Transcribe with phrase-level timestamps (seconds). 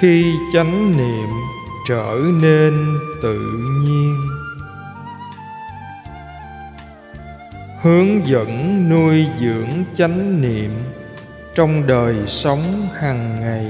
[0.00, 1.28] khi chánh niệm
[1.88, 3.38] trở nên tự
[3.82, 4.20] nhiên.
[7.82, 10.70] Hướng dẫn nuôi dưỡng chánh niệm
[11.54, 13.66] trong đời sống hàng ngày.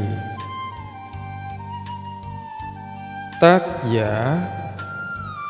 [3.40, 3.60] Tác
[3.94, 4.38] giả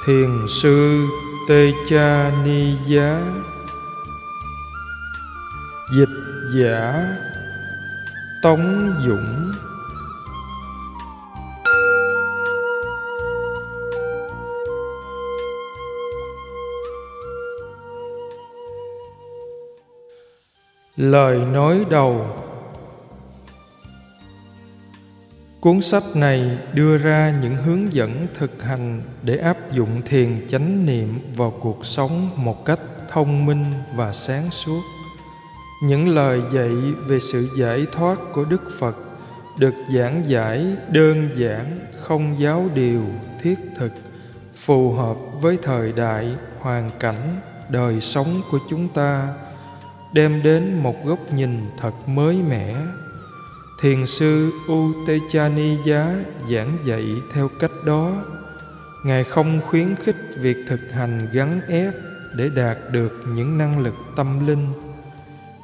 [0.06, 0.30] thiền
[0.62, 1.06] sư
[1.48, 3.20] tê cha ni giá.
[5.96, 6.08] Dịch
[6.54, 7.06] giả
[8.42, 9.52] tống dũng.
[20.96, 22.26] Lời nói đầu.
[25.60, 30.86] Cuốn sách này đưa ra những hướng dẫn thực hành để áp dụng thiền chánh
[30.86, 33.64] niệm vào cuộc sống một cách thông minh
[33.96, 34.80] và sáng suốt.
[35.82, 36.72] Những lời dạy
[37.06, 38.96] về sự giải thoát của đức phật
[39.58, 43.02] được giảng giải đơn giản, không giáo điều,
[43.42, 43.92] thiết thực,
[44.56, 47.36] phù hợp với thời đại hoàn cảnh,
[47.68, 49.28] đời sống của chúng ta
[50.16, 52.74] đem đến một góc nhìn thật mới mẻ.
[53.80, 56.14] Thiền sư utechani giá
[56.52, 58.12] giảng dạy theo cách đó.
[59.04, 61.94] Ngài không khuyến khích việc thực hành gắn ép
[62.36, 64.68] để đạt được những năng lực tâm linh.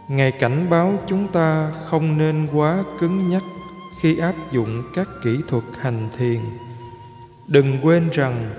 [0.09, 3.43] Ngài cảnh báo chúng ta không nên quá cứng nhắc
[4.01, 6.41] khi áp dụng các kỹ thuật hành thiền.
[7.47, 8.51] Đừng quên rằng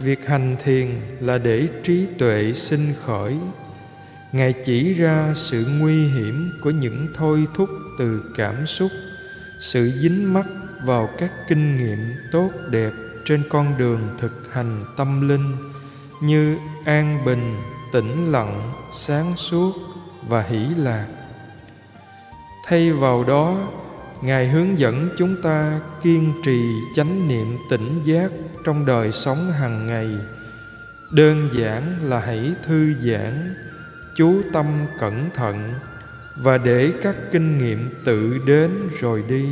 [0.00, 0.88] việc hành thiền
[1.20, 3.36] là để trí tuệ sinh khởi
[4.32, 8.90] ngài chỉ ra sự nguy hiểm của những thôi thúc từ cảm xúc,
[9.60, 10.46] sự dính mắc
[10.84, 11.98] vào các kinh nghiệm
[12.32, 12.90] tốt đẹp
[13.24, 15.56] trên con đường thực hành tâm linh
[16.22, 17.56] như an bình,
[17.92, 19.72] tĩnh lặng, sáng suốt
[20.28, 21.06] và hỷ lạc.
[22.66, 23.68] Thay vào đó,
[24.22, 26.60] ngài hướng dẫn chúng ta kiên trì
[26.96, 28.30] chánh niệm tỉnh giác
[28.64, 30.08] trong đời sống hàng ngày.
[31.12, 33.54] Đơn giản là hãy thư giãn
[34.18, 34.66] chú tâm
[35.00, 35.74] cẩn thận
[36.36, 38.70] và để các kinh nghiệm tự đến
[39.00, 39.48] rồi đi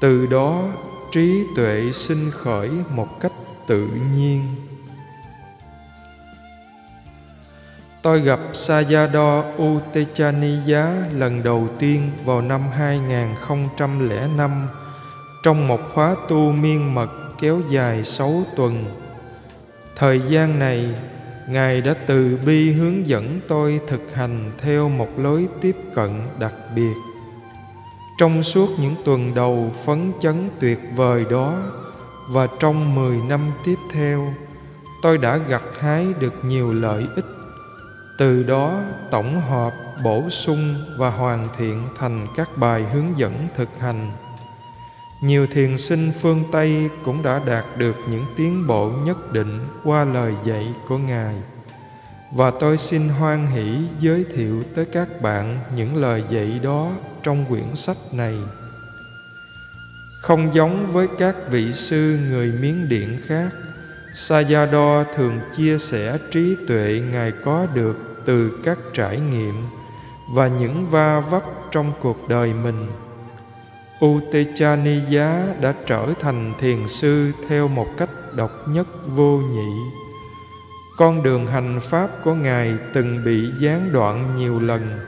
[0.00, 0.64] từ đó
[1.12, 3.32] trí tuệ sinh khởi một cách
[3.66, 4.42] tự nhiên
[8.02, 14.66] Tôi gặp Sayadaw Utechaniya lần đầu tiên vào năm 2005
[15.42, 18.84] trong một khóa tu miên mật kéo dài 6 tuần.
[19.96, 20.94] Thời gian này,
[21.48, 26.54] Ngài đã từ bi hướng dẫn tôi thực hành theo một lối tiếp cận đặc
[26.74, 26.94] biệt.
[28.18, 31.62] Trong suốt những tuần đầu phấn chấn tuyệt vời đó
[32.30, 34.34] và trong 10 năm tiếp theo,
[35.02, 37.26] tôi đã gặt hái được nhiều lợi ích
[38.18, 39.72] từ đó tổng hợp
[40.04, 44.10] bổ sung và hoàn thiện thành các bài hướng dẫn thực hành
[45.20, 50.04] nhiều thiền sinh phương tây cũng đã đạt được những tiến bộ nhất định qua
[50.04, 51.34] lời dạy của ngài.
[52.32, 56.90] Và tôi xin hoan hỷ giới thiệu tới các bạn những lời dạy đó
[57.22, 58.34] trong quyển sách này.
[60.22, 63.48] Không giống với các vị sư người miến điện khác,
[64.14, 69.54] Sayadaw thường chia sẻ trí tuệ Ngài có được từ các trải nghiệm
[70.34, 72.86] và những va vấp trong cuộc đời mình.
[74.04, 79.72] Utechaniya đã trở thành thiền sư theo một cách độc nhất vô nhị.
[80.96, 84.98] Con đường hành pháp của Ngài từng bị gián đoạn nhiều lần,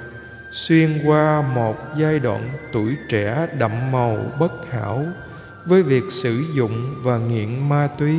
[0.53, 5.05] xuyên qua một giai đoạn tuổi trẻ đậm màu bất hảo
[5.65, 8.17] với việc sử dụng và nghiện ma túy.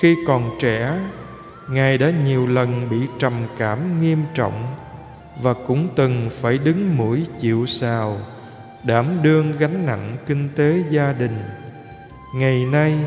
[0.00, 1.00] Khi còn trẻ,
[1.68, 4.66] Ngài đã nhiều lần bị trầm cảm nghiêm trọng
[5.42, 8.18] và cũng từng phải đứng mũi chịu sào,
[8.84, 11.38] đảm đương gánh nặng kinh tế gia đình.
[12.34, 12.98] Ngày nay,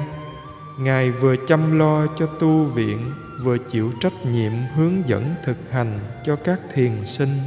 [0.79, 3.11] Ngài vừa chăm lo cho tu viện,
[3.43, 7.37] vừa chịu trách nhiệm hướng dẫn thực hành cho các thiền sinh.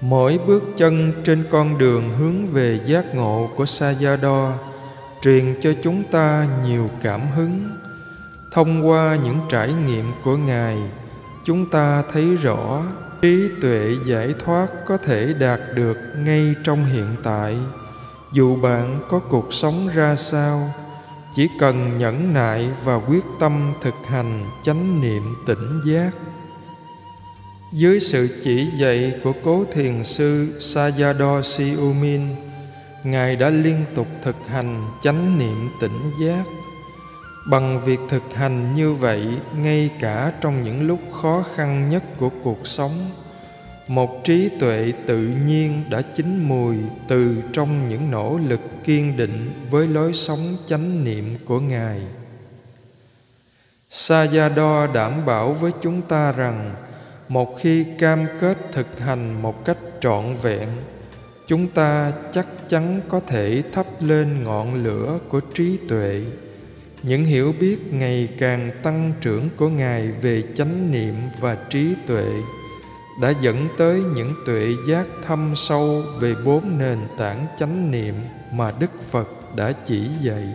[0.00, 4.52] Mỗi bước chân trên con đường hướng về giác ngộ của Sayadaw
[5.22, 7.62] truyền cho chúng ta nhiều cảm hứng
[8.52, 10.78] thông qua những trải nghiệm của ngài
[11.44, 12.82] chúng ta thấy rõ
[13.24, 17.56] trí tuệ giải thoát có thể đạt được ngay trong hiện tại.
[18.32, 20.74] Dù bạn có cuộc sống ra sao,
[21.36, 26.10] chỉ cần nhẫn nại và quyết tâm thực hành chánh niệm tỉnh giác.
[27.72, 32.22] Dưới sự chỉ dạy của cố thiền sư Sayadaw Siumin,
[33.04, 36.44] ngài đã liên tục thực hành chánh niệm tỉnh giác
[37.46, 42.30] bằng việc thực hành như vậy, ngay cả trong những lúc khó khăn nhất của
[42.42, 43.10] cuộc sống,
[43.88, 46.76] một trí tuệ tự nhiên đã chín mùi
[47.08, 52.00] từ trong những nỗ lực kiên định với lối sống chánh niệm của ngài.
[53.90, 56.74] Sayadaw đảm bảo với chúng ta rằng,
[57.28, 60.68] một khi cam kết thực hành một cách trọn vẹn,
[61.46, 66.22] chúng ta chắc chắn có thể thắp lên ngọn lửa của trí tuệ
[67.06, 72.26] những hiểu biết ngày càng tăng trưởng của ngài về chánh niệm và trí tuệ
[73.20, 78.14] đã dẫn tới những tuệ giác thâm sâu về bốn nền tảng chánh niệm
[78.52, 80.48] mà đức phật đã chỉ dạy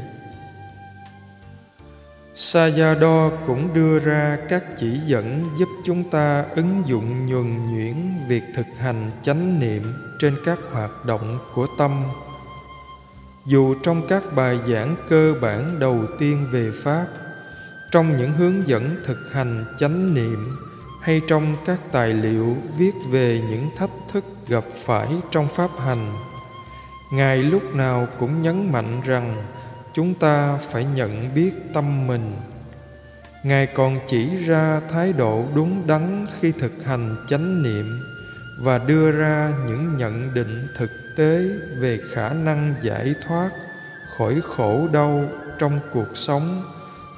[2.35, 7.95] Sayadaw cũng đưa ra các chỉ dẫn giúp chúng ta ứng dụng nhuần nhuyễn
[8.27, 9.83] việc thực hành chánh niệm
[10.19, 12.03] trên các hoạt động của tâm.
[13.49, 17.05] Dù trong các bài giảng cơ bản đầu tiên về Pháp,
[17.91, 20.57] trong những hướng dẫn thực hành chánh niệm
[21.01, 26.11] hay trong các tài liệu viết về những thách thức gặp phải trong pháp hành,
[27.11, 29.43] Ngài lúc nào cũng nhấn mạnh rằng
[29.93, 32.31] chúng ta phải nhận biết tâm mình.
[33.43, 37.85] Ngài còn chỉ ra thái độ đúng đắn khi thực hành chánh niệm
[38.61, 41.43] và đưa ra những nhận định thực tế
[41.79, 43.49] về khả năng giải thoát
[44.17, 45.23] khỏi khổ đau
[45.59, 46.63] trong cuộc sống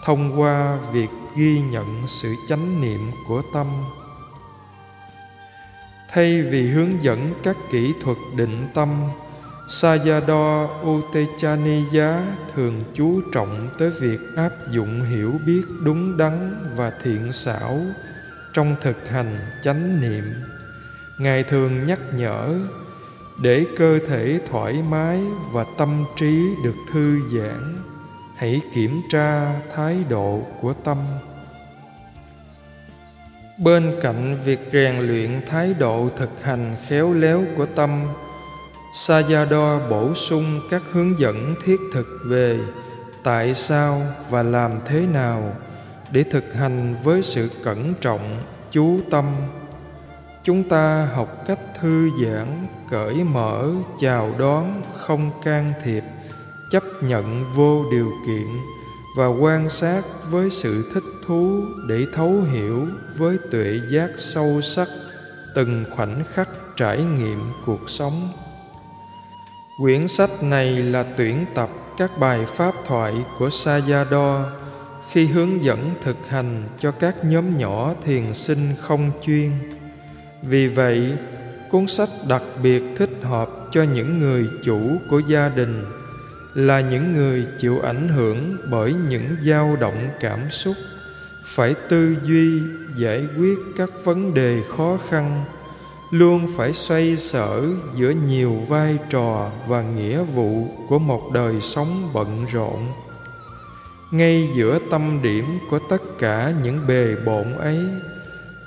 [0.06, 3.68] thông qua việc ghi nhận sự chánh niệm của tâm
[6.14, 8.90] thay vì hướng dẫn các kỹ thuật định tâm,
[9.68, 12.22] Sayadaw Utechaniya
[12.56, 17.82] thường chú trọng tới việc áp dụng hiểu biết đúng đắn và thiện xảo
[18.54, 20.24] trong thực hành chánh niệm.
[21.18, 22.60] Ngài thường nhắc nhở
[23.40, 27.78] để cơ thể thoải mái và tâm trí được thư giãn,
[28.36, 30.98] hãy kiểm tra thái độ của tâm.
[33.64, 38.04] Bên cạnh việc rèn luyện thái độ thực hành khéo léo của tâm,
[38.94, 42.60] Sayadaw bổ sung các hướng dẫn thiết thực về
[43.24, 45.54] tại sao và làm thế nào
[46.12, 48.42] để thực hành với sự cẩn trọng,
[48.72, 49.26] chú tâm.
[50.44, 52.48] Chúng ta học cách thư giãn,
[52.90, 56.04] cởi mở, chào đón, không can thiệp,
[56.72, 58.48] chấp nhận vô điều kiện
[59.18, 64.88] và quan sát với sự thích thú để thấu hiểu với tuệ giác sâu sắc
[65.56, 68.30] từng khoảnh khắc trải nghiệm cuộc sống
[69.82, 74.44] Quyển sách này là tuyển tập các bài pháp thoại của Sayadaw
[75.12, 79.52] khi hướng dẫn thực hành cho các nhóm nhỏ thiền sinh không chuyên.
[80.44, 81.14] Vì vậy,
[81.70, 85.86] cuốn sách đặc biệt thích hợp cho những người chủ của gia đình
[86.54, 90.76] là những người chịu ảnh hưởng bởi những dao động cảm xúc
[91.46, 92.62] phải tư duy
[92.98, 95.44] giải quyết các vấn đề khó khăn
[96.12, 97.64] luôn phải xoay sở
[97.96, 102.88] giữa nhiều vai trò và nghĩa vụ của một đời sống bận rộn.
[104.12, 107.80] Ngay giữa tâm điểm của tất cả những bề bộn ấy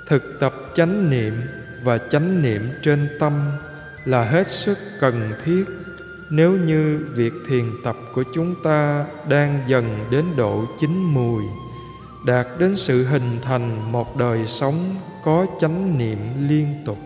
[0.07, 1.33] thực tập chánh niệm
[1.85, 3.33] và chánh niệm trên tâm
[4.05, 5.65] là hết sức cần thiết.
[6.29, 11.43] Nếu như việc thiền tập của chúng ta đang dần đến độ chín mùi,
[12.25, 16.17] đạt đến sự hình thành một đời sống có chánh niệm
[16.49, 16.97] liên tục.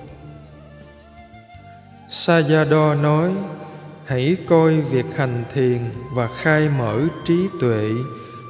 [2.09, 3.31] Sayadaw nói,
[4.05, 5.79] hãy coi việc hành thiền
[6.13, 7.89] và khai mở trí tuệ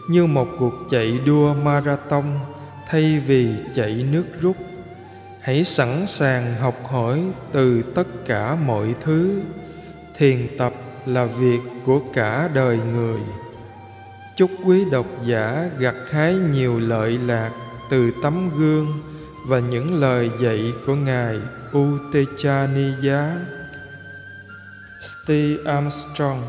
[0.10, 2.26] như một cuộc chạy đua marathon
[2.88, 4.56] thay vì chạy nước rút
[5.42, 9.42] hãy sẵn sàng học hỏi từ tất cả mọi thứ.
[10.18, 10.74] Thiền tập
[11.06, 13.20] là việc của cả đời người.
[14.38, 17.52] Chúc quý độc giả gặt hái nhiều lợi lạc
[17.90, 18.88] từ tấm gương
[19.48, 21.40] và những lời dạy của ngài
[21.78, 23.36] Utechaniya.
[25.02, 26.42] Steve Armstrong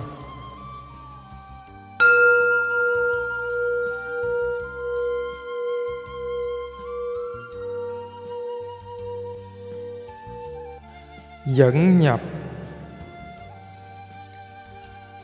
[11.47, 12.21] Dẫn nhập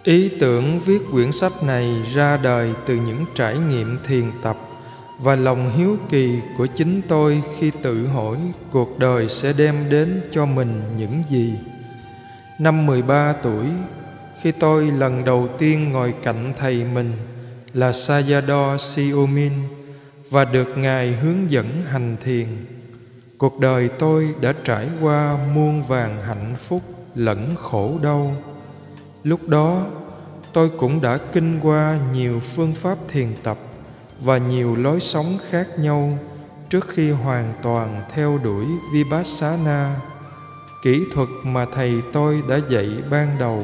[0.04, 4.56] Ý tưởng viết quyển sách này ra đời từ những trải nghiệm thiền tập
[5.18, 8.36] và lòng hiếu kỳ của chính tôi khi tự hỏi
[8.70, 11.54] cuộc đời sẽ đem đến cho mình những gì.
[12.58, 13.66] Năm 13 tuổi,
[14.42, 17.12] khi tôi lần đầu tiên ngồi cạnh thầy mình
[17.74, 19.52] là Sayadaw Siomin
[20.30, 22.46] và được Ngài hướng dẫn hành thiền,
[23.38, 26.82] cuộc đời tôi đã trải qua muôn vàng hạnh phúc
[27.14, 28.34] lẫn khổ đau.
[29.24, 29.86] Lúc đó,
[30.52, 33.58] tôi cũng đã kinh qua nhiều phương pháp thiền tập
[34.20, 36.18] và nhiều lối sống khác nhau
[36.70, 39.96] trước khi hoàn toàn theo đuổi Vipassana,
[40.82, 43.62] kỹ thuật mà thầy tôi đã dạy ban đầu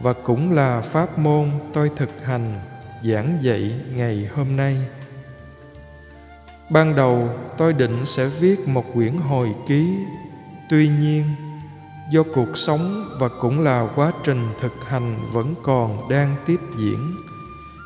[0.00, 2.60] và cũng là pháp môn tôi thực hành
[3.04, 4.76] giảng dạy ngày hôm nay.
[6.72, 9.98] Ban đầu tôi định sẽ viết một quyển hồi ký,
[10.70, 11.24] tuy nhiên
[12.10, 17.16] do cuộc sống và cũng là quá trình thực hành vẫn còn đang tiếp diễn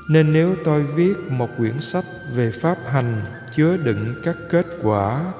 [0.08, 3.22] nên nếu tôi viết một quyển sách về pháp hành
[3.56, 5.32] chứa đựng các kết quả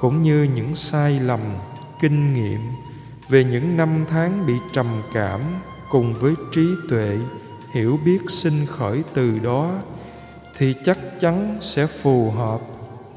[0.00, 1.40] cũng như những sai lầm
[2.00, 2.60] kinh nghiệm
[3.28, 5.40] về những năm tháng bị trầm cảm
[5.90, 7.18] cùng với trí tuệ
[7.72, 9.72] hiểu biết sinh khởi từ đó
[10.58, 12.60] thì chắc chắn sẽ phù hợp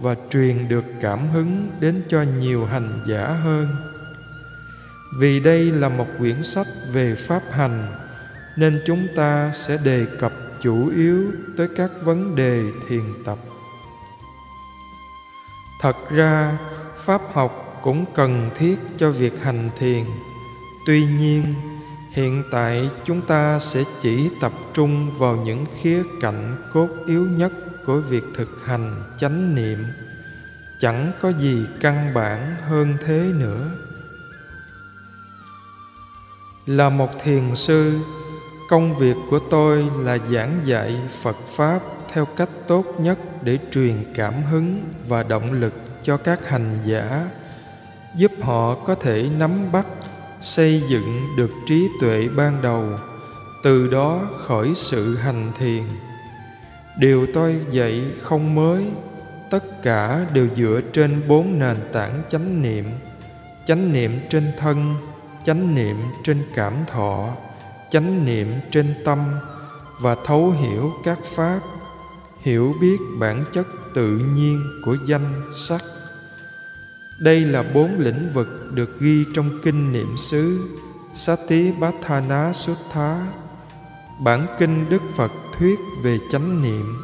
[0.01, 3.67] và truyền được cảm hứng đến cho nhiều hành giả hơn.
[5.19, 7.87] Vì đây là một quyển sách về pháp hành,
[8.57, 13.37] nên chúng ta sẽ đề cập chủ yếu tới các vấn đề thiền tập.
[15.81, 16.57] Thật ra,
[16.97, 20.03] pháp học cũng cần thiết cho việc hành thiền.
[20.85, 21.53] Tuy nhiên,
[22.11, 27.51] hiện tại chúng ta sẽ chỉ tập trung vào những khía cạnh cốt yếu nhất
[27.85, 29.85] của việc thực hành chánh niệm,
[30.79, 33.71] chẳng có gì căn bản hơn thế nữa.
[36.65, 37.99] Là một thiền sư,
[38.69, 41.79] công việc của tôi là giảng dạy phật pháp
[42.13, 45.73] theo cách tốt nhất để truyền cảm hứng và động lực
[46.03, 47.29] cho các hành giả,
[48.15, 49.85] giúp họ có thể nắm bắt,
[50.41, 52.85] xây dựng được trí tuệ ban đầu,
[53.63, 55.83] từ đó khởi sự hành thiền
[57.01, 58.85] điều tôi dạy không mới,
[59.49, 62.85] tất cả đều dựa trên bốn nền tảng chánh niệm.
[63.65, 64.95] Chánh niệm trên thân,
[65.45, 67.29] chánh niệm trên cảm thọ,
[67.91, 69.19] chánh niệm trên tâm
[70.01, 71.59] và thấu hiểu các pháp,
[72.41, 75.81] hiểu biết bản chất tự nhiên của danh sắc.
[77.19, 80.59] Đây là bốn lĩnh vực được ghi trong kinh niệm xứ
[81.15, 83.27] Satipatthana Sutta
[84.23, 86.95] bản kinh Đức Phật thuyết về chánh niệm.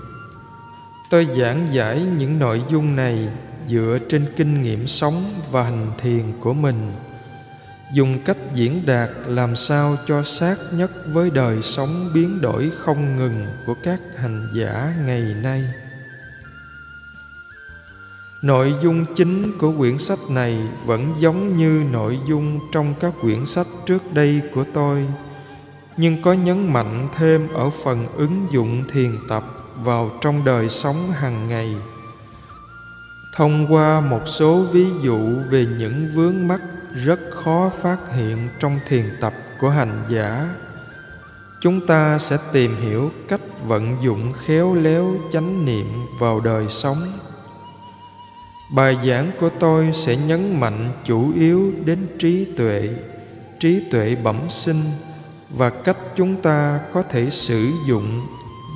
[1.09, 3.27] Tôi giảng giải những nội dung này
[3.69, 6.91] dựa trên kinh nghiệm sống và hành thiền của mình,
[7.93, 13.15] dùng cách diễn đạt làm sao cho sát nhất với đời sống biến đổi không
[13.15, 15.63] ngừng của các hành giả ngày nay.
[18.43, 23.45] Nội dung chính của quyển sách này vẫn giống như nội dung trong các quyển
[23.45, 25.05] sách trước đây của tôi
[25.98, 29.44] nhưng có nhấn mạnh thêm ở phần ứng dụng thiền tập
[29.84, 31.75] vào trong đời sống hàng ngày.
[33.36, 36.62] Thông qua một số ví dụ về những vướng mắc
[37.06, 40.50] rất khó phát hiện trong thiền tập của hành giả,
[41.62, 45.86] chúng ta sẽ tìm hiểu cách vận dụng khéo léo chánh niệm
[46.20, 46.98] vào đời sống.
[48.75, 52.89] Bài giảng của tôi sẽ nhấn mạnh chủ yếu đến trí tuệ
[53.60, 54.82] trí tuệ bẩm sinh
[55.50, 58.27] và cách chúng ta có thể sử dụng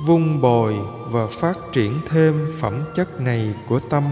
[0.06, 0.74] vun bồi
[1.10, 4.04] và phát triển thêm phẩm chất này của tâm.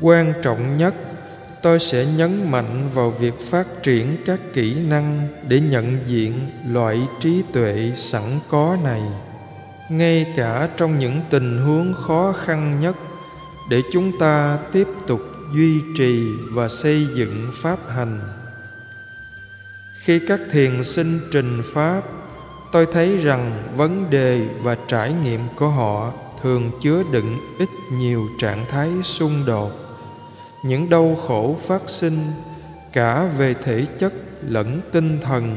[0.00, 0.94] Quan trọng nhất,
[1.62, 7.08] tôi sẽ nhấn mạnh vào việc phát triển các kỹ năng để nhận diện loại
[7.20, 9.02] trí tuệ sẵn có này.
[9.90, 12.96] Ngay cả trong những tình huống khó khăn nhất,
[13.70, 15.20] để chúng ta tiếp tục
[15.54, 18.41] duy trì và xây dựng pháp hành
[20.04, 22.02] khi các thiền sinh trình pháp,
[22.72, 28.28] tôi thấy rằng vấn đề và trải nghiệm của họ thường chứa đựng ít nhiều
[28.38, 29.72] trạng thái xung đột.
[30.64, 32.18] Những đau khổ phát sinh
[32.92, 35.56] cả về thể chất lẫn tinh thần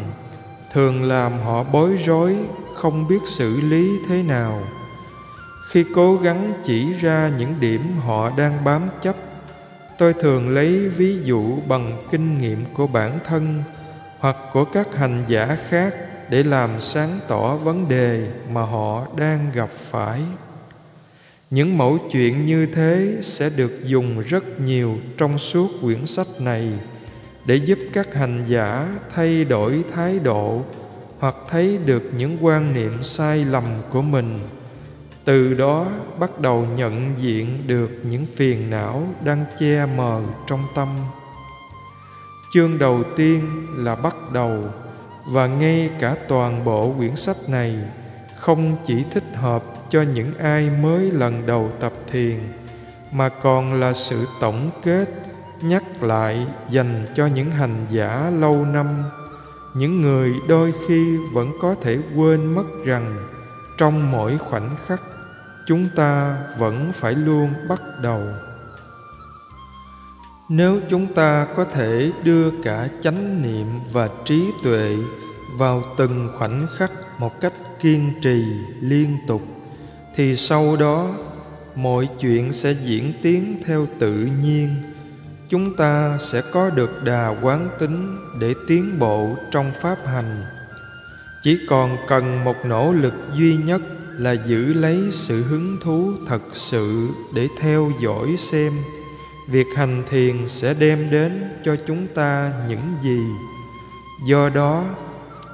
[0.73, 2.37] thường làm họ bối rối,
[2.75, 4.63] không biết xử lý thế nào.
[5.69, 9.15] Khi cố gắng chỉ ra những điểm họ đang bám chấp,
[9.97, 13.63] tôi thường lấy ví dụ bằng kinh nghiệm của bản thân
[14.25, 15.95] hoặc của các hành giả khác
[16.29, 20.21] để làm sáng tỏ vấn đề mà họ đang gặp phải.
[21.49, 26.69] Những mẫu chuyện như thế sẽ được dùng rất nhiều trong suốt quyển sách này
[27.45, 30.61] để giúp các hành giả thay đổi thái độ
[31.19, 34.39] hoặc thấy được những quan niệm sai lầm của mình.
[35.25, 35.87] Từ đó
[36.19, 40.87] bắt đầu nhận diện được những phiền não đang che mờ trong tâm
[42.55, 44.63] chương đầu tiên là bắt đầu,
[45.25, 47.77] và ngay cả toàn bộ quyển sách này
[48.35, 52.39] không chỉ thích hợp cho những ai mới lần đầu tập thiền,
[53.11, 55.05] mà còn là sự tổng kết,
[55.61, 58.87] nhắc lại, dành cho những hành giả lâu năm.
[59.73, 63.15] Những người đôi khi vẫn có thể quên mất rằng,
[63.77, 65.01] trong mỗi khoảnh khắc,
[65.67, 68.21] chúng ta vẫn phải luôn bắt đầu
[70.49, 74.95] nếu chúng ta có thể đưa cả chánh niệm và trí tuệ
[75.57, 78.43] vào từng khoảnh khắc một cách kiên trì
[78.81, 79.41] liên tục,
[80.15, 81.09] thì sau đó
[81.75, 84.69] mọi chuyện sẽ diễn tiến theo tự nhiên.
[85.49, 90.43] Chúng ta sẽ có được đà quán tính để tiến bộ trong pháp hành.
[91.43, 93.81] Chỉ còn cần một nỗ lực duy nhất
[94.17, 98.73] là giữ lấy sự hứng thú thật sự để theo dõi xem
[99.47, 103.19] việc hành thiền sẽ đem đến cho chúng ta những gì?
[104.27, 104.83] Do đó,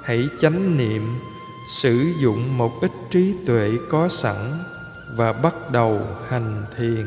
[0.04, 1.18] hãy chánh niệm,
[1.68, 4.36] sử dụng một ít trí tuệ có sẵn
[5.16, 7.06] và bắt đầu hành thiền.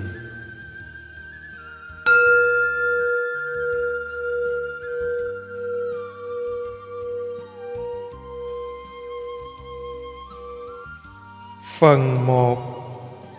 [11.79, 12.75] Phần một.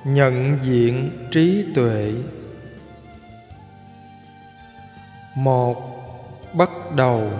[0.04, 2.12] Nhận diện trí tuệ
[5.36, 5.76] một
[6.54, 7.30] Bắt đầu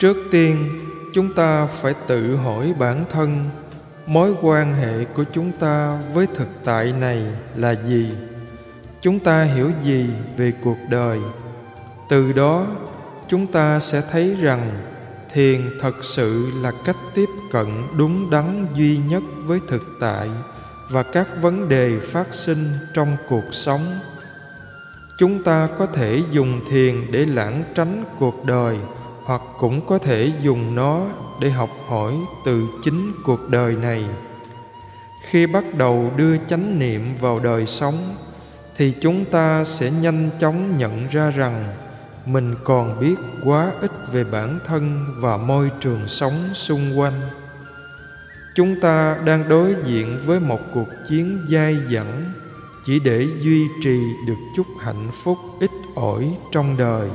[0.00, 0.80] Trước tiên,
[1.12, 3.44] chúng ta phải tự hỏi bản thân
[4.06, 7.26] mối quan hệ của chúng ta với thực tại này
[7.56, 8.12] là gì?
[9.00, 11.20] Chúng ta hiểu gì về cuộc đời?
[12.08, 12.66] Từ đó,
[13.28, 14.70] chúng ta sẽ thấy rằng
[15.32, 20.28] thiền thật sự là cách tiếp cận đúng đắn duy nhất với thực tại
[20.88, 23.80] và các vấn đề phát sinh trong cuộc sống
[25.20, 28.76] chúng ta có thể dùng thiền để lãng tránh cuộc đời,
[29.24, 31.06] hoặc cũng có thể dùng nó
[31.40, 34.04] để học hỏi từ chính cuộc đời này.
[35.30, 37.94] Khi bắt đầu đưa chánh niệm vào đời sống,
[38.76, 41.64] thì chúng ta sẽ nhanh chóng nhận ra rằng
[42.26, 47.20] mình còn biết quá ít về bản thân và môi trường sống xung quanh.
[48.54, 52.32] Chúng ta đang đối diện với một cuộc chiến dai dẳng
[52.86, 57.08] chỉ để duy trì được chút hạnh phúc ít ỏi trong đời.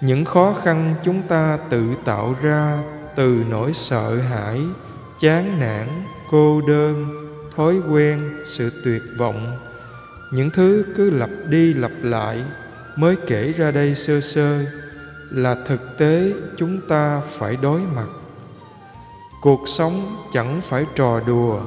[0.00, 2.82] Những khó khăn chúng ta tự tạo ra
[3.16, 4.60] từ nỗi sợ hãi,
[5.20, 5.88] chán nản,
[6.30, 7.06] cô đơn,
[7.56, 9.58] thói quen, sự tuyệt vọng.
[10.32, 12.44] Những thứ cứ lặp đi lặp lại
[12.96, 14.64] mới kể ra đây sơ sơ
[15.30, 18.08] là thực tế chúng ta phải đối mặt.
[19.42, 21.60] Cuộc sống chẳng phải trò đùa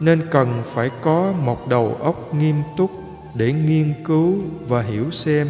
[0.00, 2.90] nên cần phải có một đầu óc nghiêm túc
[3.34, 4.34] để nghiên cứu
[4.68, 5.48] và hiểu xem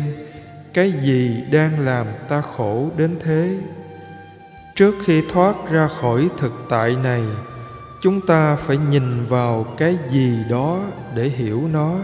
[0.73, 3.59] cái gì đang làm ta khổ đến thế.
[4.77, 7.23] Trước khi thoát ra khỏi thực tại này,
[8.03, 10.81] chúng ta phải nhìn vào cái gì đó
[11.15, 11.97] để hiểu nó.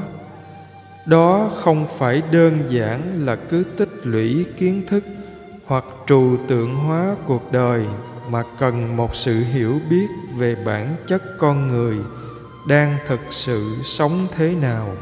[1.06, 5.04] Đó không phải đơn giản là cứ tích lũy kiến thức
[5.66, 7.84] hoặc trừu tượng hóa cuộc đời
[8.30, 11.96] mà cần một sự hiểu biết về bản chất con người
[12.66, 14.96] đang thực sự sống thế nào.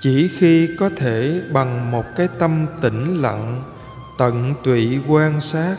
[0.00, 3.62] Chỉ khi có thể bằng một cái tâm tĩnh lặng,
[4.18, 5.76] tận tụy quan sát,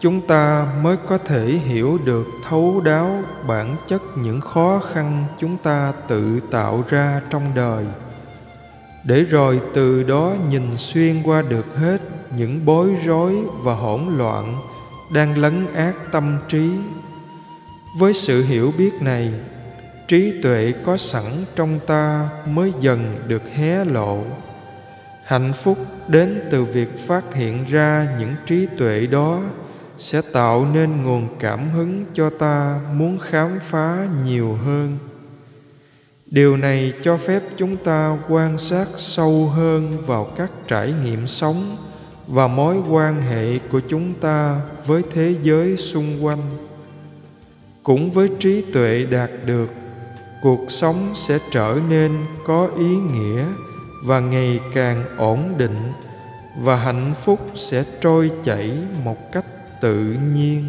[0.00, 5.56] chúng ta mới có thể hiểu được thấu đáo bản chất những khó khăn chúng
[5.56, 7.84] ta tự tạo ra trong đời.
[9.04, 11.98] Để rồi từ đó nhìn xuyên qua được hết
[12.36, 14.56] những bối rối và hỗn loạn
[15.12, 16.70] đang lấn át tâm trí
[17.94, 19.32] với sự hiểu biết này,
[20.08, 21.24] trí tuệ có sẵn
[21.56, 24.22] trong ta mới dần được hé lộ.
[25.24, 25.78] Hạnh phúc
[26.08, 29.42] đến từ việc phát hiện ra những trí tuệ đó
[29.98, 34.98] sẽ tạo nên nguồn cảm hứng cho ta muốn khám phá nhiều hơn.
[36.26, 41.76] Điều này cho phép chúng ta quan sát sâu hơn vào các trải nghiệm sống
[42.26, 46.42] và mối quan hệ của chúng ta với thế giới xung quanh
[47.84, 49.70] cũng với trí tuệ đạt được,
[50.42, 52.12] cuộc sống sẽ trở nên
[52.44, 53.44] có ý nghĩa
[54.04, 55.92] và ngày càng ổn định
[56.58, 58.72] và hạnh phúc sẽ trôi chảy
[59.04, 59.44] một cách
[59.80, 60.64] tự nhiên.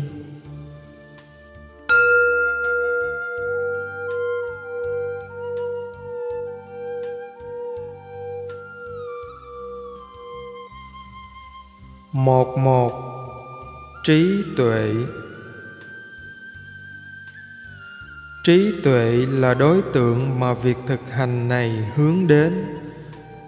[12.12, 12.91] Một một,
[14.04, 14.93] trí tuệ
[18.45, 22.65] trí tuệ là đối tượng mà việc thực hành này hướng đến.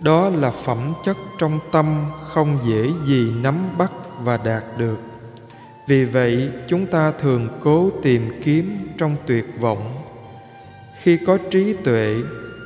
[0.02, 3.92] Đó là phẩm chất trong tâm không dễ gì nắm bắt
[4.24, 5.00] và đạt được.
[5.88, 9.92] Vì vậy, chúng ta thường cố tìm kiếm trong tuyệt vọng.
[11.02, 12.16] Khi có trí tuệ,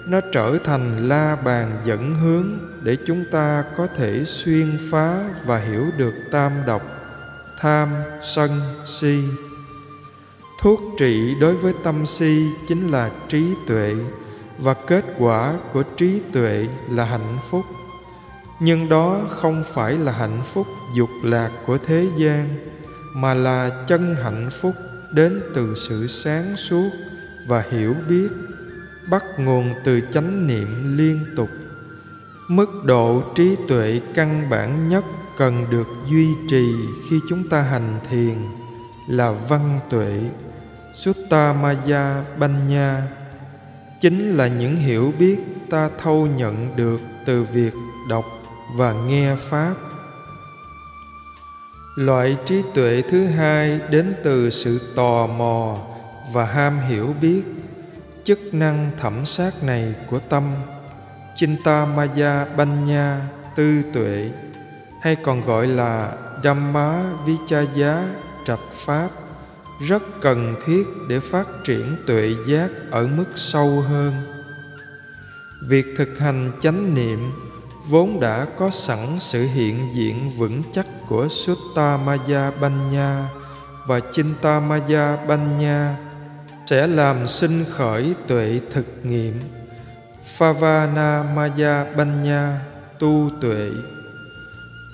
[0.08, 5.58] nó trở thành la bàn dẫn hướng để chúng ta có thể xuyên phá và
[5.58, 6.82] hiểu được tam độc,
[7.60, 7.90] tham,
[8.22, 8.50] sân,
[8.86, 9.20] si
[10.62, 13.96] thuốc trị đối với tâm si chính là trí tuệ,
[14.58, 17.66] và kết quả của trí tuệ là hạnh phúc.
[18.60, 22.50] Nhưng đó không phải là hạnh phúc dục lạc của thế gian,
[23.16, 24.74] mà là chân hạnh phúc
[25.14, 26.90] đến từ sự sáng suốt
[27.48, 28.28] và hiểu biết,
[29.10, 31.50] bắt nguồn từ chánh niệm liên tục.
[32.48, 35.06] Mức độ trí tuệ căn bản nhất
[35.38, 36.76] cần được duy trì
[37.10, 38.38] khi chúng ta hành thiền
[39.08, 40.20] là văn tuệ.
[40.94, 43.02] Sutta maya banya
[44.02, 45.38] chính là những hiểu biết
[45.70, 47.74] ta thâu nhận được từ việc
[48.10, 48.26] đọc
[48.76, 49.74] và nghe pháp.
[51.96, 55.78] Loại trí tuệ thứ hai đến từ sự tò mò
[56.34, 57.44] và ham hiểu biết,
[58.24, 60.44] chức năng thẩm sát này của tâm.
[61.36, 63.22] Chintamaya Banya
[63.56, 64.30] tư tuệ,
[65.02, 68.04] hay còn gọi là Dhamma Vichaya
[68.48, 69.10] trạch pháp,
[69.88, 74.14] rất cần thiết để phát triển tuệ giác ở mức sâu hơn.
[75.68, 77.20] Việc thực hành chánh niệm
[77.90, 83.30] vốn đã có sẵn sự hiện diện vững chắc của Suttamaya Banya
[83.88, 85.96] và Chintamaya Banya
[86.66, 89.40] sẽ làm sinh khởi tuệ thực nghiệm
[90.38, 92.60] Favana Maya Banya
[93.00, 93.72] tu tuệ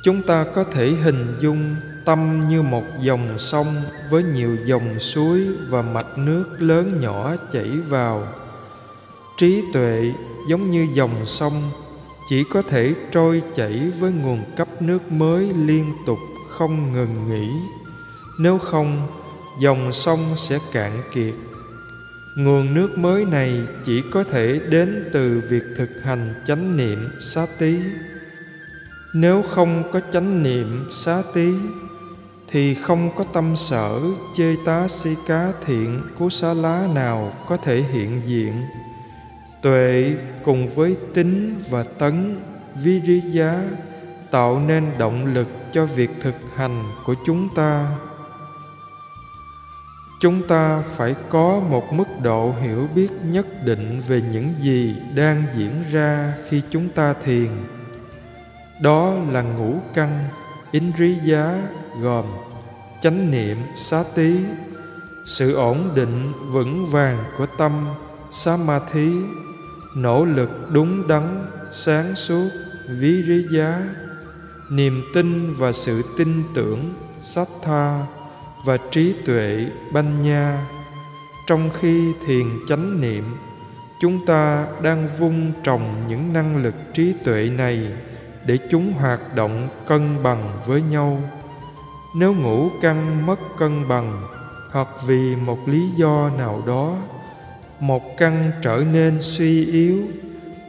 [0.03, 1.75] Chúng ta có thể hình dung
[2.08, 7.70] tâm như một dòng sông với nhiều dòng suối và mạch nước lớn nhỏ chảy
[7.89, 8.28] vào.
[9.38, 10.12] Trí tuệ
[10.50, 11.72] giống như dòng sông
[12.30, 17.50] chỉ có thể trôi chảy với nguồn cấp nước mới liên tục không ngừng nghỉ.
[18.39, 19.08] Nếu không,
[19.62, 21.34] dòng sông sẽ cạn kiệt
[22.38, 27.46] nguồn nước mới này chỉ có thể đến từ việc thực hành chánh niệm xá
[27.60, 27.80] tí
[29.13, 31.54] nếu không có chánh niệm xá tí
[32.51, 34.01] thì không có tâm sở
[34.38, 38.53] chê tá si cá thiện của xá lá nào có thể hiện diện.
[39.62, 42.39] Tuệ cùng với tính và tấn,
[42.83, 43.63] vi ri giá,
[44.31, 47.88] tạo nên động lực cho việc thực hành của chúng ta.
[50.19, 55.43] Chúng ta phải có một mức độ hiểu biết nhất định về những gì đang
[55.55, 57.49] diễn ra khi chúng ta thiền.
[58.81, 60.23] Đó là ngũ căn
[61.23, 61.62] giá
[62.01, 62.25] gồm
[63.03, 64.36] chánh niệm xá tí
[65.25, 67.86] sự ổn định vững vàng của tâm
[68.31, 69.12] samadhi
[69.95, 72.49] nỗ lực đúng đắn, sáng suốt,
[72.88, 73.81] ví rí giá,
[74.69, 78.05] niềm tin và sự tin tưởng, sát tha
[78.65, 80.67] và trí tuệ banh nha.
[81.47, 83.23] Trong khi thiền chánh niệm,
[84.01, 87.91] chúng ta đang vung trồng những năng lực trí tuệ này
[88.45, 91.21] để chúng hoạt động cân bằng với nhau
[92.15, 94.22] nếu ngũ căng mất cân bằng,
[94.72, 96.96] hoặc vì một lý do nào đó,
[97.80, 100.04] một căn trở nên suy yếu,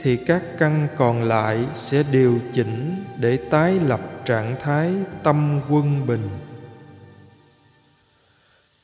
[0.02, 6.06] thì các căn còn lại sẽ điều chỉnh để tái lập trạng thái tâm quân
[6.06, 6.28] bình.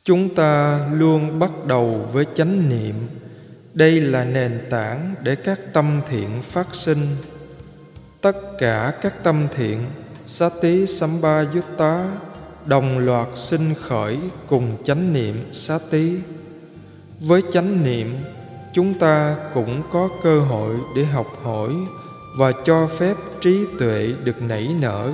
[0.04, 2.94] Chúng ta luôn bắt đầu với chánh niệm.
[3.74, 7.06] Đây là nền tảng để các tâm thiện phát sinh.
[8.20, 9.84] Tất cả các tâm thiện,
[10.26, 12.06] sati sambayutta
[12.66, 16.16] đồng loạt sinh khởi cùng chánh niệm sati
[17.20, 18.16] với chánh niệm,
[18.74, 21.74] chúng ta cũng có cơ hội để học hỏi
[22.36, 25.12] và cho phép trí tuệ được nảy nở.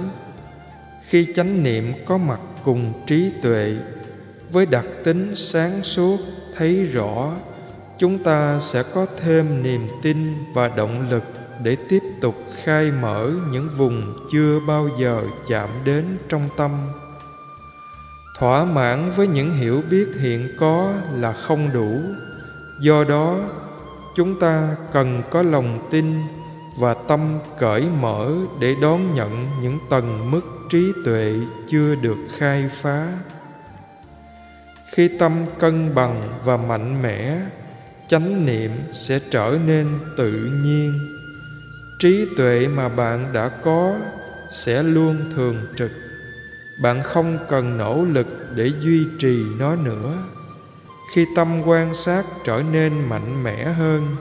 [1.08, 3.76] Khi chánh niệm có mặt cùng trí tuệ,
[4.50, 6.18] với đặc tính sáng suốt,
[6.56, 7.32] thấy rõ,
[7.98, 11.24] chúng ta sẽ có thêm niềm tin và động lực
[11.62, 12.34] để tiếp tục
[12.64, 16.70] khai mở những vùng chưa bao giờ chạm đến trong tâm
[18.40, 22.00] thỏa mãn với những hiểu biết hiện có là không đủ.
[22.78, 23.38] Do đó,
[24.16, 26.14] chúng ta cần có lòng tin
[26.78, 31.34] và tâm cởi mở để đón nhận những tầng mức trí tuệ
[31.70, 33.12] chưa được khai phá.
[34.92, 37.40] Khi tâm cân bằng và mạnh mẽ,
[38.08, 40.32] chánh niệm sẽ trở nên tự
[40.64, 40.92] nhiên.
[41.98, 43.94] Trí tuệ mà bạn đã có
[44.52, 45.90] sẽ luôn thường trực
[46.82, 50.16] bạn không cần nỗ lực để duy trì nó nữa.
[51.14, 54.16] Khi tâm quan sát trở nên mạnh mẽ hơn,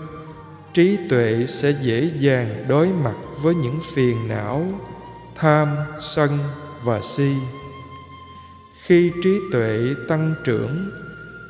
[0.73, 4.65] trí tuệ sẽ dễ dàng đối mặt với những phiền não,
[5.35, 5.67] tham,
[6.01, 6.37] sân
[6.83, 7.33] và si.
[8.85, 10.89] Khi trí tuệ tăng trưởng,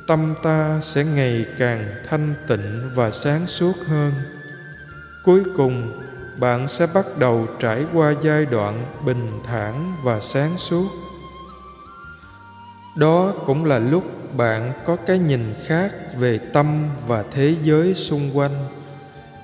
[0.06, 4.12] tâm ta sẽ ngày càng thanh tịnh và sáng suốt hơn.
[5.24, 6.02] Cuối cùng
[6.40, 10.88] bạn sẽ bắt đầu trải qua giai đoạn bình thản và sáng suốt.
[12.96, 14.04] Đó cũng là lúc
[14.36, 18.66] bạn có cái nhìn khác về tâm và thế giới xung quanh.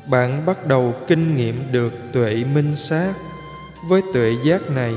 [0.07, 3.13] Bạn bắt đầu kinh nghiệm được tuệ minh sát.
[3.89, 4.95] Với tuệ giác này,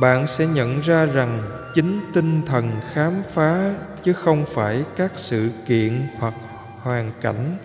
[0.00, 1.42] bạn sẽ nhận ra rằng
[1.74, 6.34] chính tinh thần khám phá chứ không phải các sự kiện hoặc
[6.82, 7.56] hoàn cảnh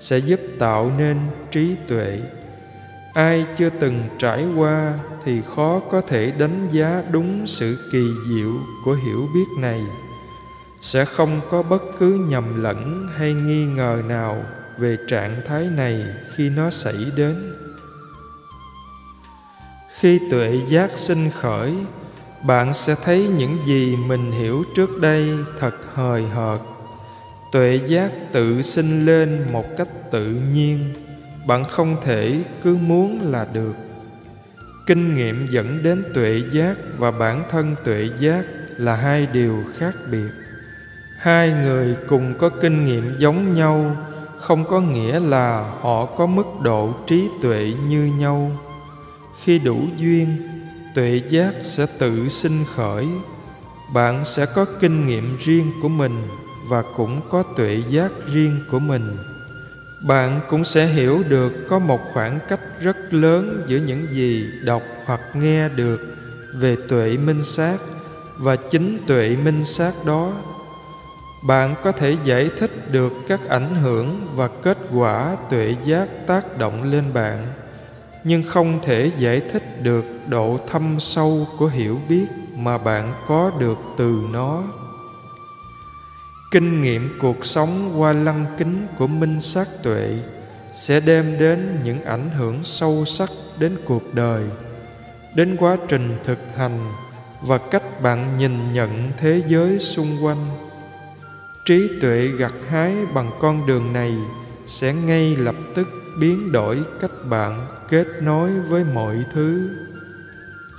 [0.00, 1.18] sẽ giúp tạo nên
[1.50, 2.20] trí tuệ
[3.14, 4.94] ai chưa từng trải qua
[5.24, 8.52] thì khó có thể đánh giá đúng sự kỳ diệu
[8.84, 9.80] của hiểu biết này.
[10.80, 14.42] Sẽ không có bất cứ nhầm lẫn hay nghi ngờ nào
[14.78, 16.02] về trạng thái này
[16.36, 17.54] khi nó xảy đến.
[19.98, 21.74] Khi tuệ giác sinh khởi,
[22.42, 26.58] bạn sẽ thấy những gì mình hiểu trước đây thật hời hợt.
[27.52, 30.94] Tuệ giác tự sinh lên một cách tự nhiên
[31.48, 33.74] bạn không thể cứ muốn là được.
[34.86, 38.44] Kinh nghiệm dẫn đến tuệ giác và bản thân tuệ giác
[38.76, 40.30] là hai điều khác biệt.
[41.18, 43.96] Hai người cùng có kinh nghiệm giống nhau
[44.40, 48.50] không có nghĩa là họ có mức độ trí tuệ như nhau.
[49.44, 50.36] Khi đủ duyên,
[50.94, 53.08] tuệ giác sẽ tự sinh khởi.
[53.94, 56.22] Bạn sẽ có kinh nghiệm riêng của mình
[56.68, 59.16] và cũng có tuệ giác riêng của mình
[60.00, 64.82] bạn cũng sẽ hiểu được có một khoảng cách rất lớn giữa những gì đọc
[65.04, 66.00] hoặc nghe được
[66.54, 67.76] về tuệ minh sát
[68.36, 70.32] và chính tuệ minh sát đó.
[71.42, 76.58] Bạn có thể giải thích được các ảnh hưởng và kết quả tuệ giác tác
[76.58, 77.46] động lên bạn,
[78.24, 83.52] nhưng không thể giải thích được độ thâm sâu của hiểu biết mà bạn có
[83.58, 84.62] được từ nó
[86.50, 90.18] kinh nghiệm cuộc sống qua lăng kính của minh sát tuệ
[90.74, 94.44] sẽ đem đến những ảnh hưởng sâu sắc đến cuộc đời,
[95.36, 96.78] đến quá trình thực hành
[97.42, 100.46] và cách bạn nhìn nhận thế giới xung quanh.
[101.66, 104.14] Trí tuệ gặt hái bằng con đường này
[104.66, 105.88] sẽ ngay lập tức
[106.20, 109.70] biến đổi cách bạn kết nối với mọi thứ.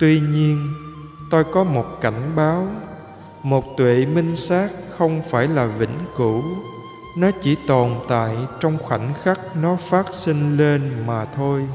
[0.00, 0.68] Tuy nhiên,
[1.30, 2.68] tôi có một cảnh báo
[3.42, 6.42] một tuệ minh sát không phải là vĩnh cửu.
[7.16, 11.66] Nó chỉ tồn tại trong khoảnh khắc nó phát sinh lên mà thôi.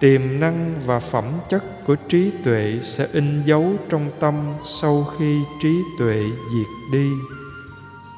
[0.00, 4.34] Tiềm năng và phẩm chất của trí tuệ sẽ in dấu trong tâm
[4.80, 7.10] sau khi trí tuệ diệt đi.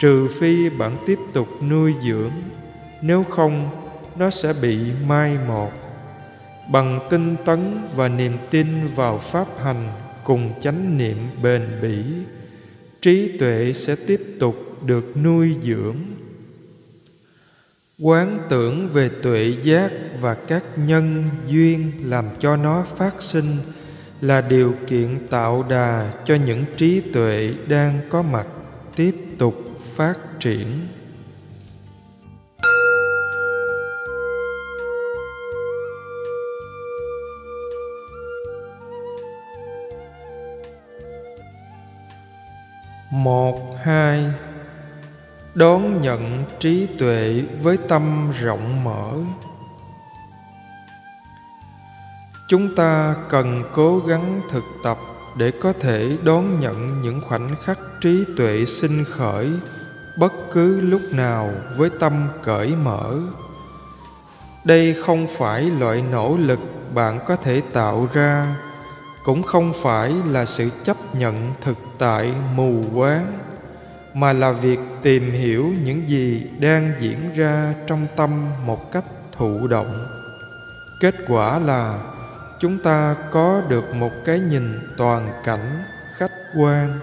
[0.00, 2.32] Trừ phi bạn tiếp tục nuôi dưỡng,
[3.02, 3.70] nếu không,
[4.16, 5.70] nó sẽ bị mai một.
[6.72, 9.88] Bằng tinh tấn và niềm tin vào pháp hành
[10.24, 12.04] cùng chánh niệm bền bỉ
[13.02, 15.96] trí tuệ sẽ tiếp tục được nuôi dưỡng.
[18.02, 23.56] Quán tưởng về tuệ giác và các nhân duyên làm cho nó phát sinh
[24.20, 28.46] là điều kiện tạo đà cho những trí tuệ đang có mặt
[28.96, 30.66] tiếp tục phát triển.
[43.10, 44.24] Một, hai.
[45.54, 49.12] Đón nhận trí tuệ với tâm rộng mở.
[52.48, 54.98] Chúng ta cần cố gắng thực tập
[55.36, 59.50] để có thể đón nhận những khoảnh khắc trí tuệ sinh khởi
[60.18, 63.18] bất cứ lúc nào với tâm cởi mở.
[64.64, 66.60] Đây không phải loại nỗ lực
[66.94, 68.56] bạn có thể tạo ra
[69.24, 73.38] cũng không phải là sự chấp nhận thực tại mù quáng,
[74.14, 78.30] mà là việc tìm hiểu những gì đang diễn ra trong tâm
[78.66, 80.06] một cách thụ động.
[81.00, 81.98] Kết quả là,
[82.60, 85.82] chúng ta có được một cái nhìn toàn cảnh,
[86.16, 86.98] khách quan,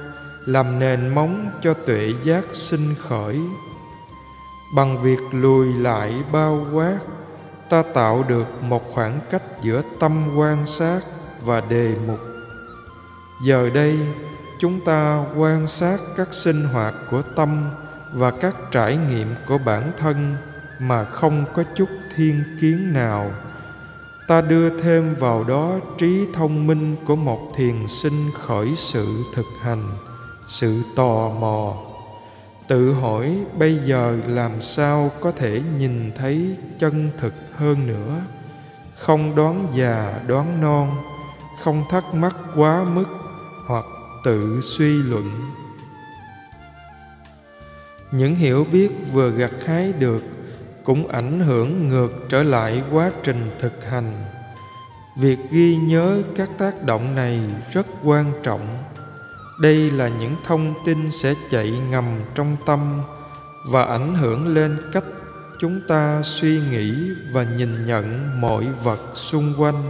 [0.45, 3.39] làm nền móng cho tuệ giác sinh khởi.
[4.75, 6.97] Bằng việc lùi lại bao quát,
[7.69, 10.99] ta tạo được một khoảng cách giữa tâm quan sát
[11.47, 12.19] và đề mục.
[13.41, 13.99] Giờ đây,
[14.59, 17.69] chúng ta quan sát các sinh hoạt của tâm
[18.13, 20.35] và các trải nghiệm của bản thân
[20.79, 23.31] mà không có chút thiên kiến nào.
[24.27, 29.45] Ta đưa thêm vào đó trí thông minh của một thiền sinh khởi sự thực
[29.61, 29.83] hành,
[30.47, 31.73] sự tò mò.
[32.67, 38.21] Tự hỏi bây giờ làm sao có thể nhìn thấy chân thực hơn nữa.
[38.97, 40.97] Không đoán già, đoán non
[41.67, 43.05] không thắc mắc quá mức
[43.65, 43.85] hoặc
[44.23, 45.51] tự suy luận.
[48.11, 50.23] Những hiểu biết vừa gặt hái được
[50.83, 54.11] cũng ảnh hưởng ngược trở lại quá trình thực hành.
[55.17, 58.77] Việc ghi nhớ các tác động này rất quan trọng.
[59.61, 63.01] Đây là những thông tin sẽ chạy ngầm trong tâm
[63.71, 65.05] và ảnh hưởng lên cách
[65.59, 69.83] chúng ta suy nghĩ và nhìn nhận mọi vật xung quanh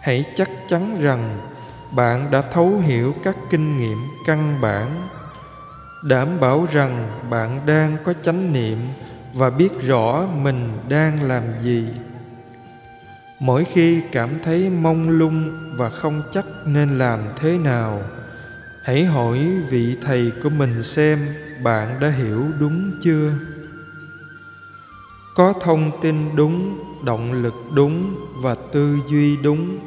[0.00, 1.38] hãy chắc chắn rằng
[1.96, 5.08] bạn đã thấu hiểu các kinh nghiệm căn bản,
[6.04, 8.78] đảm bảo rằng bạn đang có chánh niệm
[9.34, 11.88] và biết rõ mình đang làm gì.
[13.40, 18.02] Mỗi khi cảm thấy mông lung và không chắc nên làm thế nào,
[18.84, 19.38] hãy hỏi
[19.70, 21.18] vị thầy của mình xem
[21.62, 23.32] bạn đã hiểu đúng chưa.
[25.34, 29.78] Có thông tin đúng, động lực đúng và tư duy đúng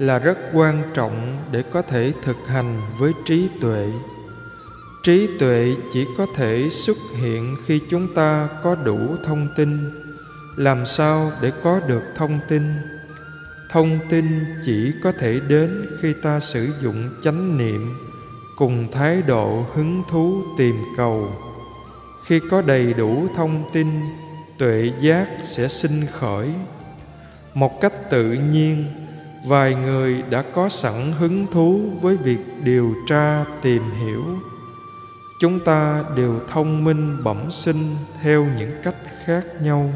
[0.00, 3.88] là rất quan trọng để có thể thực hành với trí tuệ.
[5.02, 9.90] Trí tuệ chỉ có thể xuất hiện khi chúng ta có đủ thông tin.
[10.56, 12.62] Làm sao để có được thông tin?
[13.70, 17.94] Thông tin chỉ có thể đến khi ta sử dụng chánh niệm,
[18.56, 21.32] cùng thái độ hứng thú tìm cầu.
[22.26, 23.86] Khi có đầy đủ thông tin,
[24.58, 26.48] tuệ giác sẽ sinh khởi.
[27.54, 28.84] Một cách tự nhiên
[29.44, 34.24] vài người đã có sẵn hứng thú với việc điều tra, tìm hiểu.
[35.40, 39.90] Chúng ta đều thông minh, bẩm sinh theo những cách khác nhau.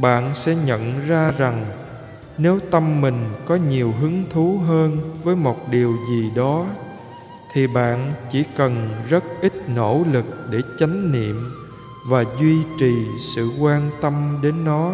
[0.00, 1.66] Bạn sẽ nhận ra rằng,
[2.38, 6.66] nếu tâm mình có nhiều hứng thú hơn với một điều gì đó,
[7.52, 11.50] thì bạn chỉ cần rất ít nỗ lực để chánh niệm
[12.08, 14.92] và duy trì sự quan tâm đến nó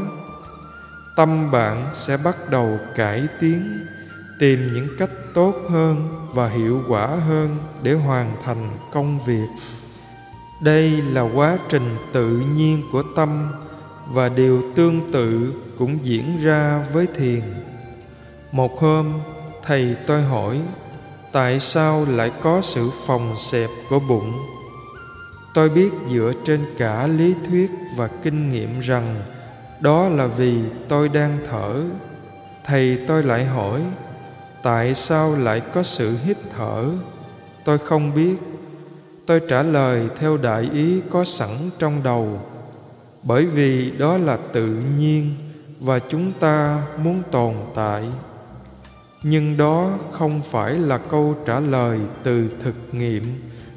[1.20, 3.86] tâm bạn sẽ bắt đầu cải tiến,
[4.38, 9.46] tìm những cách tốt hơn và hiệu quả hơn để hoàn thành công việc.
[10.62, 13.48] Đây là quá trình tự nhiên của tâm
[14.12, 17.42] và điều tương tự cũng diễn ra với thiền.
[18.52, 19.12] Một hôm,
[19.62, 20.60] thầy tôi hỏi,
[21.32, 24.32] tại sao lại có sự phòng xẹp của bụng?
[25.54, 29.16] Tôi biết dựa trên cả lý thuyết và kinh nghiệm rằng
[29.80, 31.82] đó là vì tôi đang thở.
[32.64, 33.82] Thầy tôi lại hỏi,
[34.62, 36.90] tại sao lại có sự hít thở?
[37.64, 38.36] Tôi không biết.
[39.26, 42.40] Tôi trả lời, theo đại ý có sẵn trong đầu.
[43.22, 44.66] Bởi vì đó là tự
[44.98, 45.34] nhiên
[45.80, 48.04] và chúng ta muốn tồn tại.
[49.22, 53.24] Nhưng đó không phải là câu trả lời từ thực nghiệm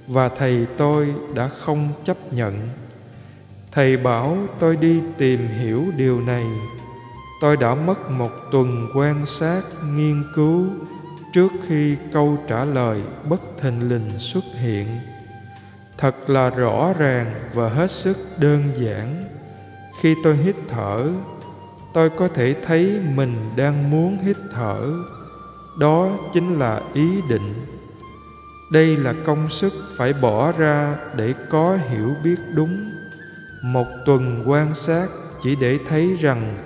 [0.08, 2.54] và thầy tôi đã không chấp nhận
[3.74, 6.46] thầy bảo tôi đi tìm hiểu điều này.
[7.42, 9.62] Tôi đã mất một tuần quan sát,
[9.96, 10.66] nghiên cứu
[11.34, 14.88] trước khi câu trả lời bất thình lình xuất hiện.
[15.98, 19.24] Thật là rõ ràng và hết sức đơn giản.
[20.02, 21.10] Khi tôi hít thở,
[21.94, 24.94] tôi có thể thấy mình đang muốn hít thở.
[25.80, 27.54] Đó chính là ý định.
[28.72, 32.93] Đây là công sức phải bỏ ra để có hiểu biết đúng
[33.64, 35.08] một tuần quan sát
[35.44, 36.58] chỉ để thấy rằng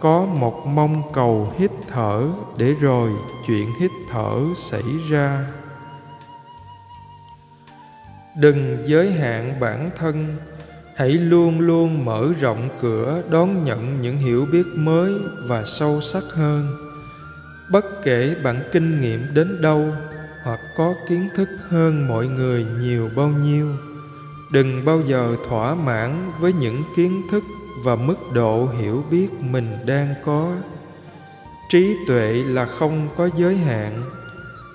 [0.00, 2.22] có một mong cầu hít thở
[2.56, 3.10] để rồi
[3.46, 5.46] chuyện hít thở xảy ra.
[8.40, 10.36] Đừng giới hạn bản thân,
[10.96, 15.14] hãy luôn luôn mở rộng cửa đón nhận những hiểu biết mới
[15.46, 16.76] và sâu sắc hơn.
[17.72, 19.92] Bất kể bạn kinh nghiệm đến đâu
[20.42, 23.68] hoặc có kiến thức hơn mọi người nhiều bao nhiêu
[24.50, 27.44] đừng bao giờ thỏa mãn với những kiến thức
[27.84, 30.52] và mức độ hiểu biết mình đang có.
[31.70, 34.02] Trí tuệ là không có giới hạn,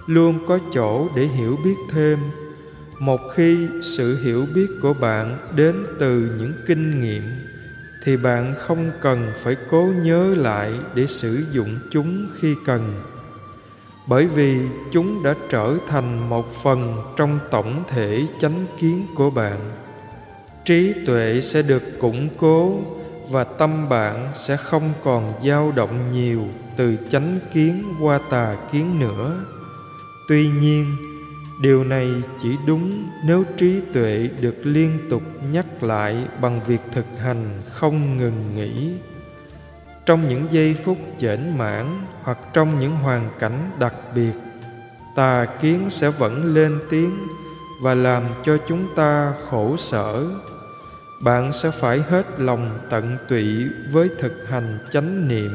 [0.07, 2.19] luôn có chỗ để hiểu biết thêm.
[2.99, 7.23] Một khi sự hiểu biết của bạn đến từ những kinh nghiệm,
[8.03, 12.93] thì bạn không cần phải cố nhớ lại để sử dụng chúng khi cần
[14.07, 14.59] bởi vì
[14.91, 19.59] chúng đã trở thành một phần trong tổng thể chánh kiến của bạn.
[20.65, 22.79] Trí tuệ sẽ được củng cố
[23.29, 26.43] và tâm bạn sẽ không còn dao động nhiều
[26.77, 29.45] từ chánh kiến qua tà kiến nữa.
[30.27, 30.95] Tuy nhiên,
[31.61, 32.09] điều này
[32.41, 38.17] chỉ đúng nếu trí tuệ được liên tục nhắc lại bằng việc thực hành không
[38.17, 38.91] ngừng nghỉ
[40.06, 41.85] trong những giây phút chểnh mãn
[42.23, 44.33] hoặc trong những hoàn cảnh đặc biệt,
[45.15, 47.17] tà kiến sẽ vẫn lên tiếng
[47.81, 50.25] và làm cho chúng ta khổ sở.
[51.23, 55.51] Bạn sẽ phải hết lòng tận tụy với thực hành chánh niệm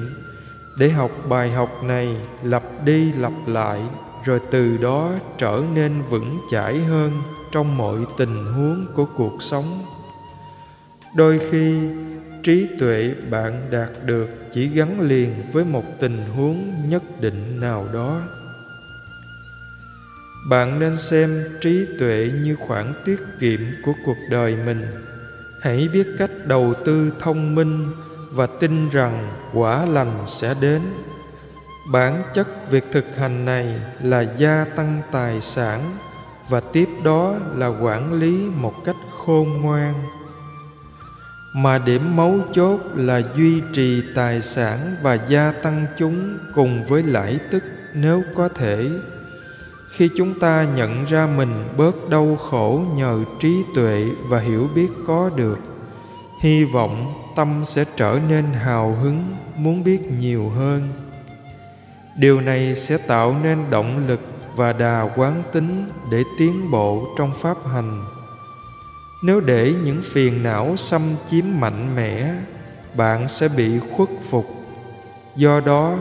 [0.78, 3.82] để học bài học này lặp đi lặp lại,
[4.24, 7.12] rồi từ đó trở nên vững chãi hơn
[7.53, 9.84] trong mọi tình huống của cuộc sống.
[11.14, 11.80] Đôi khi
[12.43, 17.89] trí tuệ bạn đạt được chỉ gắn liền với một tình huống nhất định nào
[17.93, 18.20] đó.
[20.51, 24.86] Bạn nên xem trí tuệ như khoản tiết kiệm của cuộc đời mình.
[25.62, 27.86] Hãy biết cách đầu tư thông minh
[28.30, 30.82] và tin rằng quả lành sẽ đến.
[31.93, 35.97] Bản chất việc thực hành này là gia tăng tài sản
[36.49, 39.95] và tiếp đó là quản lý một cách khôn ngoan
[41.62, 47.02] mà điểm mấu chốt là duy trì tài sản và gia tăng chúng cùng với
[47.02, 48.90] lãi tức nếu có thể.
[49.90, 54.88] Khi chúng ta nhận ra mình bớt đau khổ nhờ trí tuệ và hiểu biết
[55.06, 55.59] có được,
[56.42, 59.24] hy vọng tâm sẽ trở nên hào hứng,
[59.56, 60.88] muốn biết nhiều hơn.
[62.18, 64.20] Điều này sẽ tạo nên động lực
[64.56, 68.04] và đà quán tính để tiến bộ trong pháp hành
[69.23, 72.35] nếu để những phiền não xâm chiếm mạnh mẽ,
[72.95, 74.47] bạn sẽ bị khuất phục.
[75.37, 75.99] Do đó,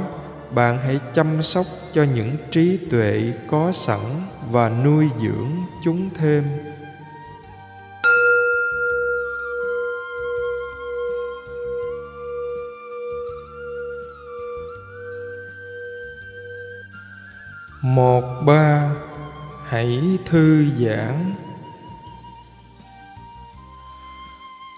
[0.52, 4.00] bạn hãy chăm sóc cho những trí tuệ có sẵn
[4.52, 5.52] và nuôi dưỡng
[5.84, 6.44] chúng thêm.
[17.82, 18.90] Một ba,
[19.68, 21.34] hãy thư giãn.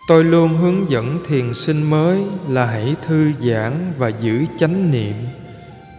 [0.10, 5.14] Tôi luôn hướng dẫn thiền sinh mới là hãy thư giãn và giữ chánh niệm.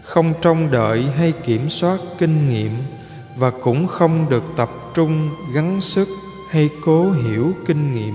[0.02, 2.70] Không trông đợi hay kiểm soát kinh nghiệm
[3.36, 6.08] và cũng không được tập trung, gắng sức
[6.50, 8.14] hay cố hiểu kinh nghiệm.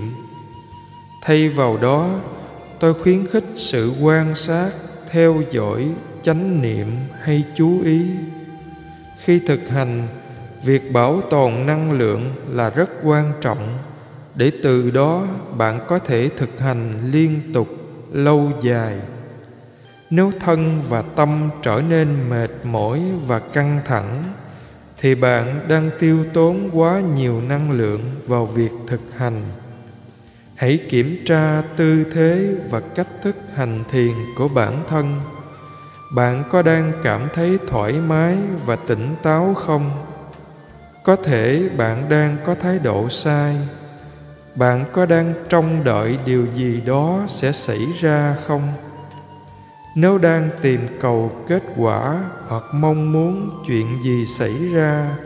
[1.22, 2.10] Thay vào đó,
[2.80, 4.70] tôi khuyến khích sự quan sát,
[5.10, 5.88] theo dõi,
[6.22, 6.86] chánh niệm
[7.22, 8.06] hay chú ý.
[9.24, 10.08] Khi thực hành,
[10.64, 13.78] việc bảo tồn năng lượng là rất quan trọng
[14.36, 15.26] để từ đó
[15.56, 17.68] bạn có thể thực hành liên tục,
[18.12, 18.98] lâu dài.
[20.10, 24.22] Nếu thân và tâm trở nên mệt mỏi và căng thẳng,
[25.00, 29.42] thì bạn đang tiêu tốn quá nhiều năng lượng vào việc thực hành.
[30.54, 35.20] Hãy kiểm tra tư thế và cách thức hành thiền của bản thân.
[36.14, 39.90] Bạn có đang cảm thấy thoải mái và tỉnh táo không?
[41.04, 43.56] Có thể bạn đang có thái độ sai
[44.56, 48.72] bạn có đang trông đợi điều gì đó sẽ xảy ra không?
[49.94, 55.16] Nếu đang tìm cầu kết quả hoặc mong muốn chuyện gì xảy ra,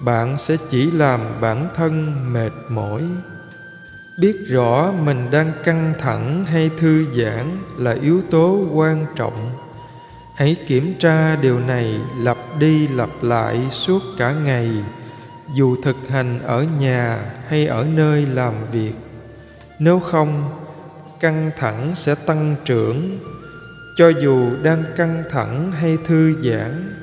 [0.00, 3.02] bạn sẽ chỉ làm bản thân mệt mỏi.
[4.18, 7.46] Biết rõ mình đang căng thẳng hay thư giãn
[7.78, 9.50] là yếu tố quan trọng.
[10.34, 14.70] Hãy kiểm tra điều này lặp đi lặp lại suốt cả ngày
[15.56, 18.92] dù thực hành ở nhà hay ở nơi làm việc,
[19.78, 20.50] nếu không,
[21.20, 23.18] căng thẳng sẽ tăng trưởng.
[23.96, 26.94] Cho dù đang căng thẳng hay thư giãn,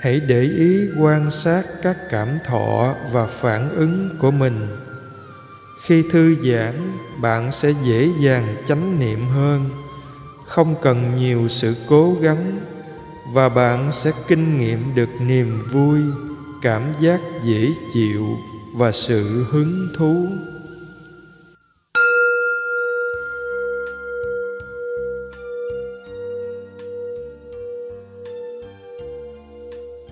[0.00, 4.68] hãy để ý quan sát các cảm thọ và phản ứng của mình.
[5.86, 6.74] Khi thư giãn,
[7.20, 9.64] bạn sẽ dễ dàng chánh niệm hơn.
[10.46, 12.60] Không cần nhiều sự cố gắng
[13.32, 16.00] và bạn sẽ kinh nghiệm được niềm vui
[16.64, 18.38] cảm giác dễ chịu
[18.72, 20.26] và sự hứng thú.